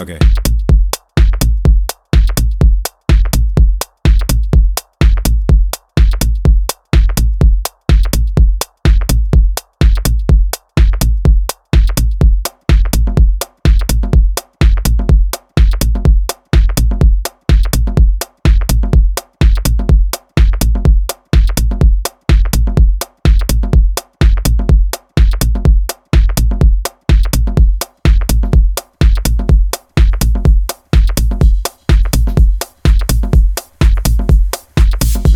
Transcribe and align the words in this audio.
Okay. 0.00 0.18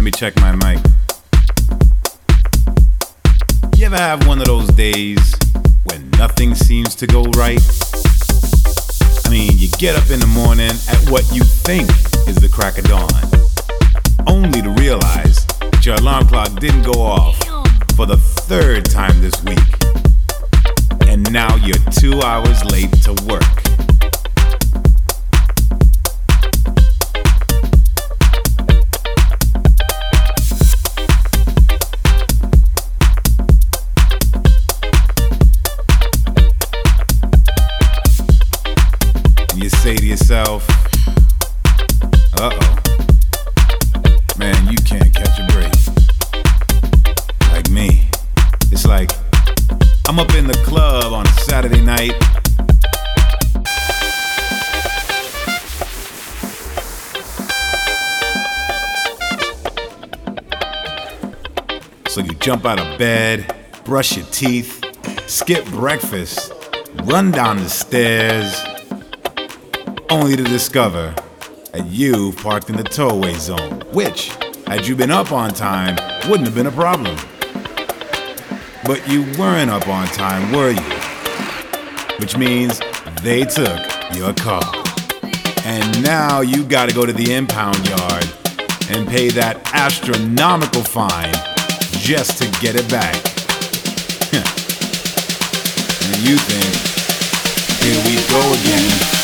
Me 0.09 0.12
check 0.12 0.35
my 0.37 0.53
mic. 0.65 0.79
You 3.77 3.87
ever 3.87 3.97
have 3.97 4.27
one 4.27 4.39
of 4.39 4.47
those 4.47 4.69
days 4.69 5.35
when 5.85 6.09
nothing 6.12 6.55
seems 6.55 6.95
to 6.97 7.07
go 7.07 7.25
right? 7.37 7.61
I 9.27 9.29
mean, 9.29 9.52
you 9.59 9.69
get 9.79 9.97
up 9.97 10.09
in 10.11 10.19
the 10.21 10.30
morning 10.33 10.71
at 10.71 11.11
what 11.11 11.30
you 11.35 11.45
think 11.45 11.91
is 12.27 12.37
the 12.37 12.49
crack 12.51 12.79
of 12.79 12.85
dawn, 12.85 13.11
only 14.27 14.63
to 14.63 14.71
realize 14.80 15.45
that 15.61 15.85
your 15.85 15.97
alarm 15.97 16.27
clock 16.29 16.59
didn't 16.59 16.91
go 16.91 17.02
off 17.02 17.37
for 17.95 18.07
the 18.07 18.16
third 18.16 18.87
time 18.87 19.21
this 19.21 19.43
week. 19.45 19.69
And 21.07 21.30
now 21.30 21.55
you're 21.57 21.85
two 21.91 22.23
hours 22.23 22.65
late 22.65 22.93
to 23.02 23.13
work. 23.27 23.77
And 39.59 39.64
you 39.64 39.70
say 39.70 39.96
to 39.96 40.06
yourself, 40.06 40.64
uh 42.38 42.51
oh, 42.52 42.78
man, 44.38 44.70
you 44.70 44.76
can't 44.76 45.12
catch 45.12 45.37
a 45.40 45.46
break. 45.51 45.74
Like 47.51 47.68
me. 47.68 48.09
It's 48.70 48.86
like 48.86 49.10
I'm 50.06 50.20
up 50.20 50.32
in 50.36 50.46
the 50.46 50.54
club 50.64 51.12
on 51.12 51.26
a 51.26 51.32
Saturday 51.40 51.80
night. 51.80 52.14
So 62.09 62.20
you 62.20 62.32
jump 62.34 62.64
out 62.64 62.79
of 62.79 62.96
bed, 62.96 63.56
brush 63.84 64.16
your 64.16 64.26
teeth, 64.26 64.84
skip 65.26 65.66
breakfast, 65.66 66.53
run 67.03 67.32
down 67.32 67.56
the 67.56 67.69
stairs, 67.69 68.62
only 70.10 70.37
to 70.37 70.42
discover 70.42 71.14
that 71.72 71.84
you 71.87 72.32
parked 72.38 72.70
in 72.70 72.76
the 72.76 72.82
towaway 72.82 73.34
zone, 73.34 73.82
which, 73.92 74.32
had 74.66 74.87
you 74.87 74.97
been 74.97 75.10
up 75.10 75.32
on 75.32 75.50
time, 75.50 75.97
wouldn't 76.28 76.47
have 76.47 76.54
been 76.54 76.66
a 76.66 76.72
problem. 76.72 77.14
But 78.84 79.06
you 79.09 79.22
weren't 79.38 79.70
up 79.70 79.86
on 79.86 80.06
time, 80.09 80.50
were 80.53 80.70
you? 80.70 80.98
Which 82.19 82.38
means 82.38 82.81
they 83.22 83.44
took 83.44 83.78
your 84.14 84.32
car. 84.32 84.62
And 85.64 86.03
now 86.03 86.41
you 86.41 86.64
gotta 86.64 86.94
go 86.94 87.04
to 87.04 87.12
the 87.12 87.34
impound 87.34 87.86
yard 87.86 88.25
and 88.88 89.06
pay 89.06 89.28
that 89.31 89.70
astronomical 89.74 90.82
fine 90.82 91.34
just 92.00 92.38
to 92.38 92.48
get 92.62 92.76
it 92.76 92.88
back. 92.91 93.14
and 96.02 96.16
you 96.26 96.38
think, 96.38 96.64
here 97.82 98.00
we 98.06 98.16
go 98.28 98.52
again. 98.62 99.17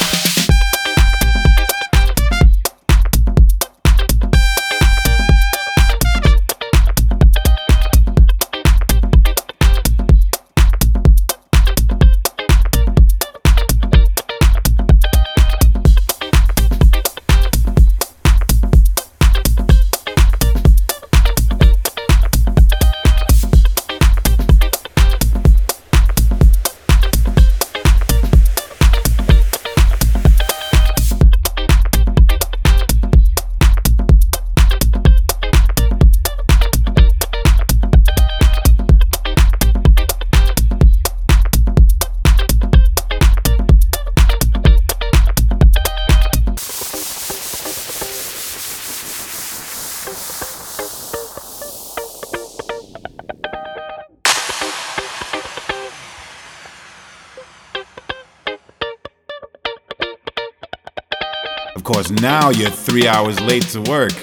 Of 61.87 61.93
course, 61.93 62.11
now 62.11 62.49
you're 62.49 62.71
three 62.71 63.07
hours 63.07 63.39
late 63.43 63.65
to 63.65 63.83
work. 63.83 64.15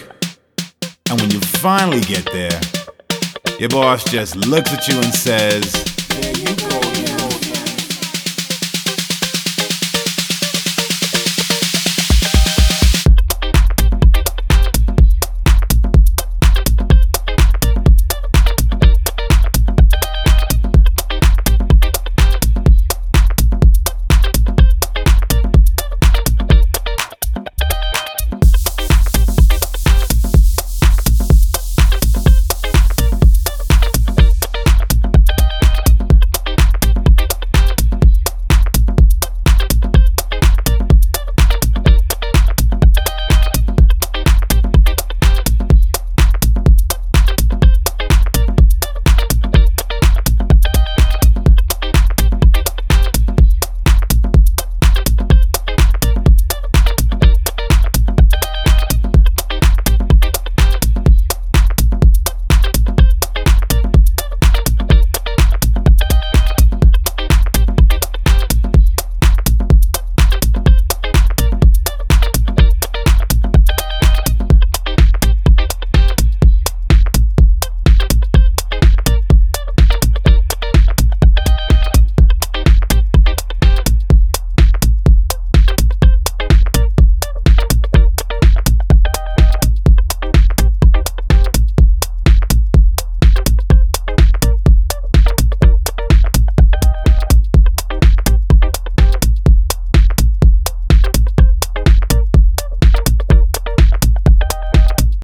And 1.11 1.21
when 1.21 1.29
you 1.29 1.39
finally 1.39 2.01
get 2.01 2.25
there, 2.33 2.59
your 3.59 3.69
boss 3.69 4.03
just 4.03 4.35
looks 4.35 4.73
at 4.73 4.87
you 4.87 4.95
and 4.95 5.13
says, 5.13 5.71
There 6.09 6.37
you 6.39 6.55
go. 6.55 6.90